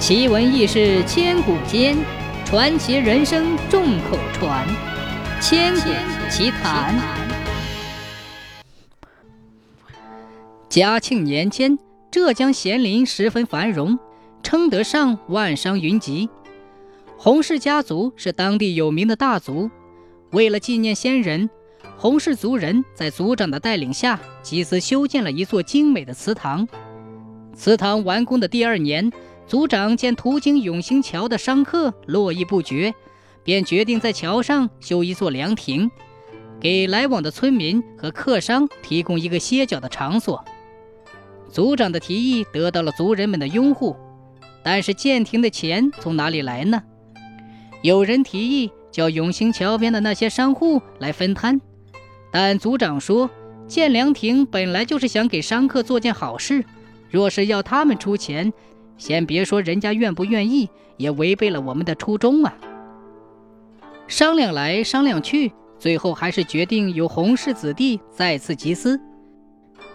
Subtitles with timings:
[0.00, 1.94] 奇闻异事千古间，
[2.46, 4.66] 传奇人生众口传。
[5.42, 5.90] 千古
[6.30, 6.98] 奇谈。
[10.70, 11.78] 嘉庆年间，
[12.10, 13.98] 浙江咸宁十分繁荣，
[14.42, 16.30] 称得上万商云集。
[17.18, 19.70] 洪氏家族是当地有名的大族，
[20.30, 21.50] 为了纪念先人，
[21.98, 26.66] 洪氏族人在族长的带领下，集资修建了一座精美的祠堂。
[27.54, 29.12] 祠堂完工的第二年。
[29.50, 32.94] 族长见途经永兴桥的商客络绎不绝，
[33.42, 35.90] 便决定在桥上修一座凉亭，
[36.60, 40.44] 给来往的村民和客商提供一个歇脚的场所。
[41.50, 43.96] 族长的提议得到了族人们的拥护，
[44.62, 46.80] 但是建亭的钱从哪里来呢？
[47.82, 51.60] 有人提议叫永兴桥边的那些商户来分摊，
[52.30, 53.28] 但族长说，
[53.66, 56.64] 建凉亭本来就是想给商客做件好事，
[57.10, 58.52] 若是要他们出钱。
[59.00, 60.68] 先别说人家愿不愿意，
[60.98, 62.54] 也违背了我们的初衷啊！
[64.06, 69.00] 商量来商量去，最后还是决定由洪氏子弟再次集资。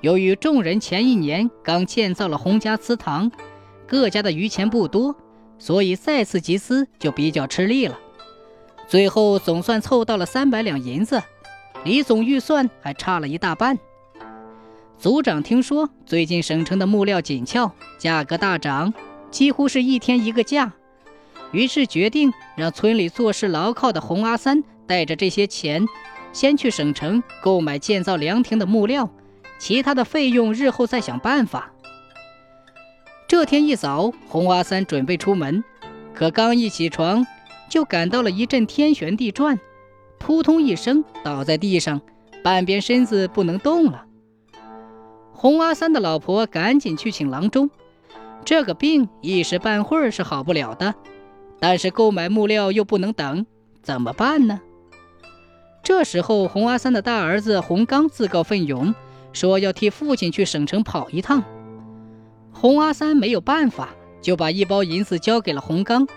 [0.00, 3.30] 由于众人前一年刚建造了洪家祠堂，
[3.86, 5.14] 各家的余钱不多，
[5.58, 7.98] 所以再次集资就比较吃力了。
[8.88, 11.22] 最后总算凑到了三百两银子，
[11.84, 13.78] 离总预算还差了一大半。
[14.98, 18.92] 族长听说最近省城的木料紧俏，价格大涨，
[19.30, 20.72] 几乎是一天一个价，
[21.52, 25.86] 于是决定让村里做事牢靠的洪阿三带着这些钱，
[26.32, 29.10] 先去省城购买建造凉亭的木料，
[29.58, 31.70] 其他的费用日后再想办法。
[33.28, 35.62] 这天一早，洪阿三准备出门，
[36.14, 37.26] 可刚一起床，
[37.68, 39.60] 就感到了一阵天旋地转，
[40.18, 42.00] 扑通一声倒在地上，
[42.42, 44.05] 半边身子不能动了。
[45.38, 47.68] 洪阿三的老婆赶紧去请郎中，
[48.42, 50.94] 这个病一时半会儿是好不了的，
[51.60, 53.44] 但是购买木料又不能等，
[53.82, 54.58] 怎么办呢？
[55.82, 58.94] 这时候，洪阿三的大儿子洪刚自告奋勇，
[59.34, 61.44] 说要替父亲去省城跑一趟。
[62.50, 63.90] 洪阿三没有办法，
[64.22, 66.08] 就把一包银子交给了洪刚，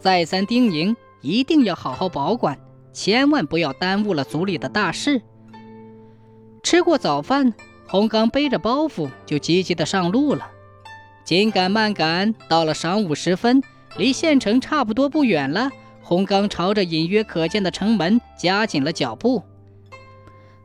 [0.00, 2.58] 再三叮咛一定要好好保管，
[2.92, 5.22] 千万不要耽误了族里的大事。
[6.64, 7.54] 吃过早饭。
[7.94, 10.50] 洪刚背着包袱就急急地上路了，
[11.22, 13.62] 紧赶慢赶，到了晌午时分，
[13.96, 15.70] 离县城差不多不远了。
[16.02, 19.44] 洪刚朝着隐约可见的城门加紧了脚步。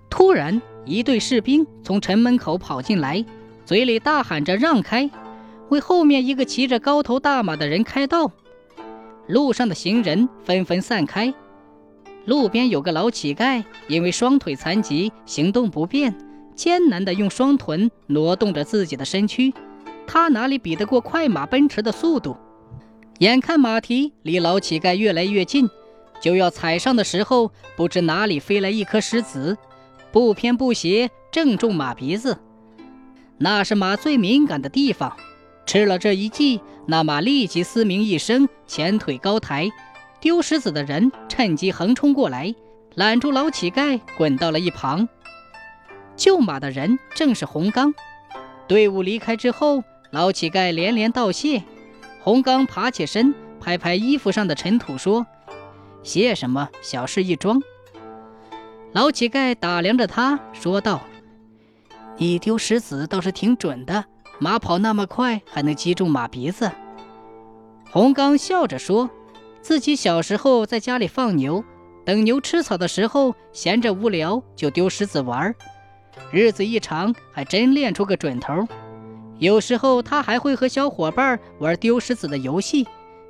[0.09, 3.23] 突然，一队士兵从城门口跑进来，
[3.63, 5.07] 嘴里大喊着“让开”，
[5.69, 8.31] 为后面一个骑着高头大马的人开道。
[9.27, 11.31] 路上的行人纷纷散开。
[12.25, 16.11] 路边有个老乞丐，因为双腿残疾，行动不便。
[16.59, 19.53] 艰难地用双臀挪动着自己的身躯，
[20.05, 22.35] 他哪里比得过快马奔驰的速度？
[23.19, 25.69] 眼看马蹄离老乞丐越来越近，
[26.19, 29.57] 就要踩上的时候，不知哪里飞来一颗石子，
[30.11, 32.37] 不偏不斜正中马鼻子。
[33.37, 35.15] 那是马最敏感的地方，
[35.65, 39.69] 吃了这一计，那马立即嘶鸣一声，前腿高抬。
[40.19, 42.53] 丢石子的人趁机横冲过来，
[42.95, 45.07] 揽住老乞丐，滚到了一旁。
[46.19, 47.95] 救马的人正是洪刚。
[48.67, 49.81] 队伍离开之后，
[50.11, 51.63] 老乞丐连连道谢。
[52.21, 55.25] 洪刚爬起身，拍拍衣服上的尘土，说
[56.03, 56.67] ：“谢什么？
[56.81, 57.61] 小事一桩。”
[58.91, 61.01] 老乞丐打量着他，说道
[62.19, 64.03] ：“你丢石子倒是挺准的，
[64.39, 66.69] 马跑那么快，还能击中马鼻子。”
[67.91, 69.09] 洪刚笑着说
[69.63, 71.63] ：“自己小时候在家里放牛，
[72.05, 75.55] 等牛吃草的时候，闲着无聊就丢石子玩儿。”
[76.31, 78.67] 日子一长，还真练出个准头。
[79.37, 82.85] 有时候他还会和小伙伴玩丢石子的游戏，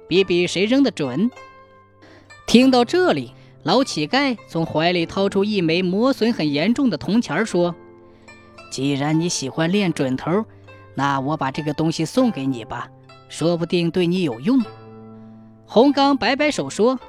[0.07, 1.29] 比比谁扔得准。
[2.47, 3.31] 听到这里，
[3.61, 7.75] 老乞丐从怀里掏出一枚磨损很严重的铜钱，说
[8.71, 10.43] ：“既然你喜欢练准头，
[10.95, 12.89] 那我把这个东西送给你吧，
[13.27, 14.59] 说不定对你有用。”
[15.67, 16.99] 洪刚摆摆手说：“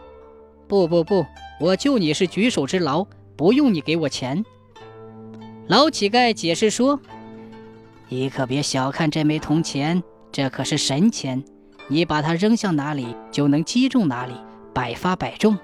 [0.68, 1.24] 不不不，
[1.58, 4.44] 我救你是举手之劳，不用你给我钱。”
[5.70, 6.98] 老乞丐解释说
[8.10, 10.02] ：“你可别小看这枚铜钱，
[10.32, 11.44] 这可是神钱，
[11.86, 14.32] 你把它扔向哪里，就能击中哪里，
[14.74, 15.56] 百发百中。”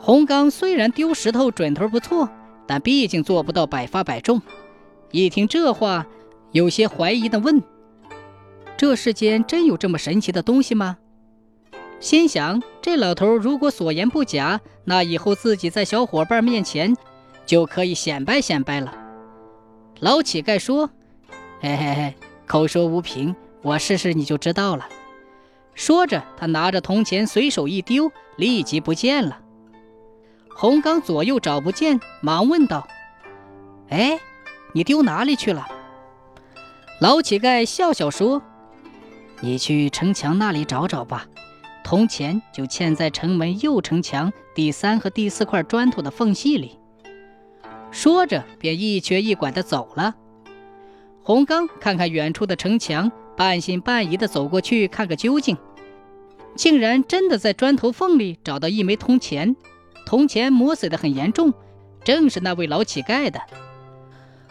[0.00, 2.26] 洪刚虽然丢石头准头不错，
[2.66, 4.40] 但毕竟做不到百发百中。
[5.10, 6.06] 一听这话，
[6.52, 7.62] 有些怀疑地问
[8.78, 10.96] ：“这世间真有这么神奇的东西吗？”
[12.00, 16.96] 心想：这老头如果所言不假，那以后自己在小伙伴面前……
[17.46, 18.94] 就可以显摆显摆了。
[20.00, 20.88] 老乞丐说
[21.60, 22.14] ：“嘿嘿嘿，
[22.46, 24.88] 口说无凭，我试试你就知道了。
[25.74, 29.40] 说着，他拿着铜钱随手一丢，立即不见了。
[30.54, 32.88] 洪刚左右找不见，忙问道
[33.90, 34.18] ：“哎，
[34.72, 35.66] 你丢哪里去了？”
[37.00, 38.42] 老乞丐笑笑说
[39.40, 41.26] ：“你去城墙那里找找吧，
[41.84, 46.78] 铜钱就嵌在城门右城墙第三和第四块砖头的缝隙里。”
[47.90, 50.14] 说着，便一瘸一拐地走了。
[51.22, 55.56] 洪刚看看远处的城墙，半信半疑地走过去看个究竟，
[56.56, 59.54] 竟然真的在砖头缝里找到一枚铜钱，
[60.06, 61.52] 铜钱磨损得很严重，
[62.04, 63.40] 正是那位老乞丐的。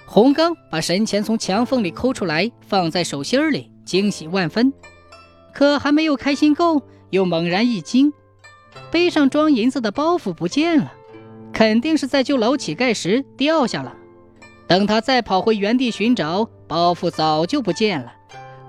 [0.06, 4.74] 洪刚把神钱从墙缝里抠出来，放在手心里，惊喜万分。
[5.54, 8.14] 可还没有开心够，又猛然一惊，
[8.92, 10.94] 背上装银子的包袱不见了，
[11.60, 13.94] 肯定是在救老乞丐时掉下了。
[14.66, 18.14] 等他再跑回原地寻找，包袱早就不见了。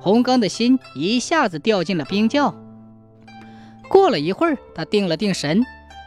[0.00, 2.52] 洪刚的心一下子掉进了冰窖。
[3.88, 5.64] 过了一会儿，他定了定神，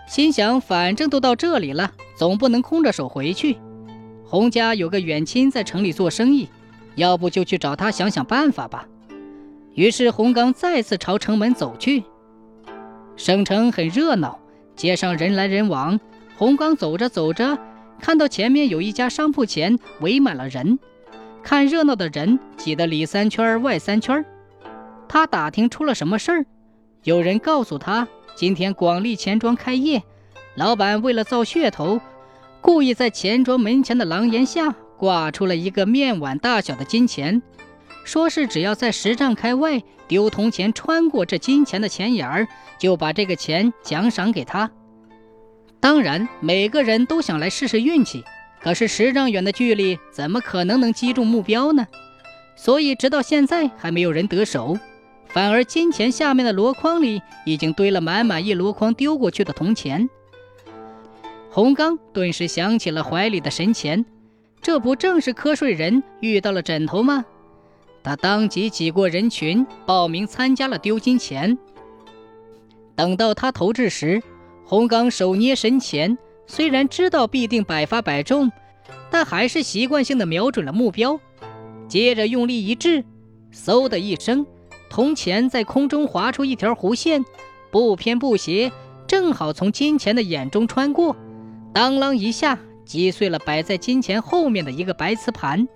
[0.09, 3.57] 心想：反正都到这里了，总不能空着手回去。
[4.25, 6.49] 洪家有个远亲在城里做生意，
[6.95, 8.85] 要不就去找他想想办法吧。
[9.73, 12.03] 于是洪刚再次朝城门走去。
[13.15, 14.37] 省城很热闹，
[14.75, 15.97] 街上人来人往。
[16.37, 17.57] 洪刚走着走着，
[17.99, 20.79] 看到前面有一家商铺前围满了人，
[21.41, 24.25] 看热闹的人挤得里三圈外三圈。
[25.07, 26.45] 他打听出了什么事儿，
[27.03, 30.01] 有人告诉他，今天广利钱庄开业，
[30.55, 32.01] 老板为了造噱头。
[32.61, 37.41] 故意在钱庄门前的廊檐下挂出了一个面碗大小的金钱，
[38.05, 42.47] 说是只要在十丈开外丢铜钱穿过这金钱的钱眼儿，
[42.79, 44.71] 就把这个钱奖赏给他。
[45.83, 48.23] 当然，每个人都想来试试运气，
[48.61, 51.85] 可是十丈远的距离怎么可能能击中目标呢？
[52.55, 54.77] 所以直到现在还没有人得手，
[55.27, 60.09] 反而金钱下面的箩筐里已经堆了满满一箩筐丢过去的铜钱。
[61.51, 64.05] 洪刚顿时想起了怀里的神钱，
[64.61, 67.25] 这不正是瞌睡人遇到了枕头吗？
[68.01, 71.57] 他当即挤过人群，报名参加了丢金钱。
[72.95, 74.23] 等到他投掷时，
[74.65, 76.17] 洪刚手捏神钱，
[76.47, 78.51] 虽然知道必定百发百中，
[79.11, 81.19] 但还是习惯性的瞄准了目标，
[81.87, 83.03] 接着用力一掷，
[83.53, 84.45] 嗖的一声，
[84.89, 87.23] 铜钱在空中划出一条弧线，
[87.71, 88.71] 不偏不斜，
[89.05, 91.15] 正好从金钱的眼中穿过。
[91.73, 95.67] 当啷一下，击碎了摆在金钱后面的一个白瓷盘。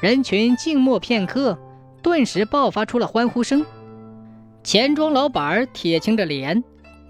[0.00, 1.58] 人群静默片刻，
[2.02, 3.64] 顿时爆发出了欢呼声。
[4.62, 6.62] 钱庄老板铁青着脸，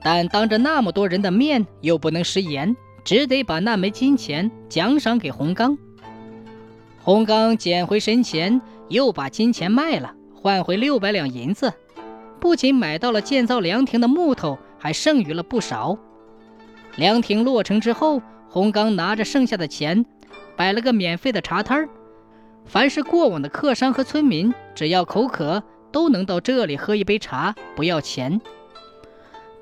[0.02, 5.76] 但当着那么多人的面又不能食言，只得把那枚金钱奖赏给洪刚。
[7.02, 11.72] 洪刚捡回神钱，又把金钱卖了，换回六百两银子，
[12.40, 15.96] 不仅买到了建造凉亭的木头，还剩余了不少。
[16.96, 20.04] 凉亭落成之后，洪刚拿着剩下的钱，
[20.56, 21.88] 摆了个免费的茶摊儿。
[22.64, 25.62] 凡是过往的客商和村民，只要口渴，
[25.92, 28.40] 都能到这里喝一杯茶，不要钱。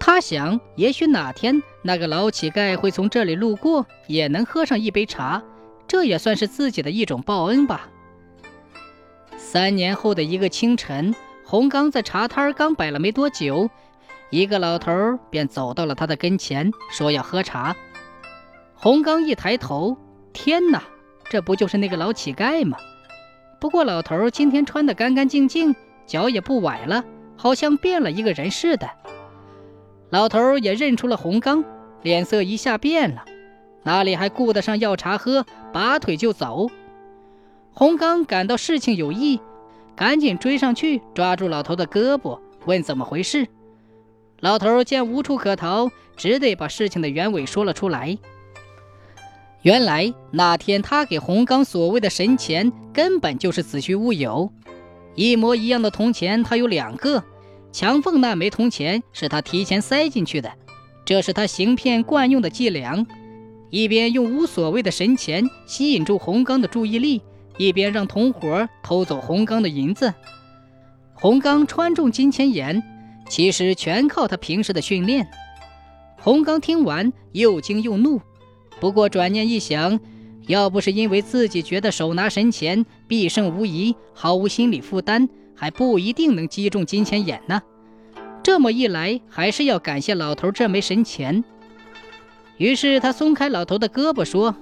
[0.06, 5.42] 他想，也许哪天那个老乞丐会从这里路过，也能喝上一杯茶，
[5.88, 7.88] 这也算是自己的一种报恩吧。
[9.38, 13.70] 三年后的一个清晨，洪刚在茶摊刚摆了没多久。
[14.28, 14.92] 一个老头
[15.30, 17.74] 便走到了他的跟前，说要喝茶。
[18.74, 19.96] 洪刚一抬头，
[20.34, 20.82] 天哪，
[21.30, 22.76] 这不就是那个老乞丐吗？
[23.58, 27.02] 不过老头今天穿得干干净净，脚也不崴了，
[27.38, 28.86] 好像变了一个人似的。
[30.14, 31.64] 老头也认出了洪刚，
[32.02, 33.24] 脸色一下变了，
[33.82, 36.70] 哪里还顾得上要茶喝，拔腿就走。
[37.72, 39.40] 洪刚感到事情有异，
[39.96, 43.48] 赶紧追上去，抓住老头的胳膊，问怎么回事。
[44.38, 48.16] 老头见无处可逃，只得把事情的原委说了出来。
[49.62, 54.52] 原来那天他给洪刚所谓的神钱，根本就是子虚乌有。
[55.16, 57.24] 一模一样的铜钱，他有两个，
[57.74, 60.52] 墙缝那枚铜钱是他提前塞进去的，
[61.04, 63.04] 这是他行骗惯用的伎俩。
[63.68, 67.20] 一边用无所谓的神钱吸引住洪刚的注意力，
[67.58, 70.14] 一边让同伙偷走洪刚的银子。
[71.14, 72.80] 洪刚穿中金钱眼。
[73.28, 75.26] 其实全靠他平时的训练。
[76.20, 78.20] 洪刚听完又惊又怒，
[78.78, 79.98] 不过转念一想，
[80.46, 87.62] 要不是因为自己觉得手拿神钱必胜无疑，毫无心理负担，还不一定能击中金钱眼呢。
[88.42, 91.42] 这么一来，还是要感谢老头这枚神钱。
[92.58, 94.54] 于是他松开老头的胳膊，说：“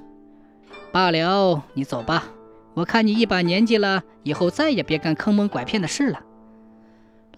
[0.93, 2.29] 罢了，你走吧。
[2.75, 6.21] 我看你一把年纪了，以后再也别干坑蒙拐骗的事了。”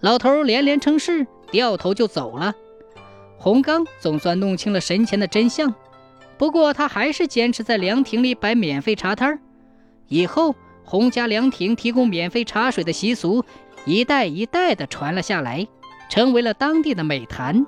[0.01, 2.53] 老头连连称是，掉头就走了。
[3.37, 5.73] 洪刚总算弄清了神钱的真相，
[6.37, 9.39] 不过他还是坚持在凉亭里摆免费茶摊儿。
[10.07, 13.43] 以后，洪家凉亭提供免费茶水的习俗
[13.85, 15.67] 一代一代的传了下来，
[16.09, 17.65] 成为了当地的美谈。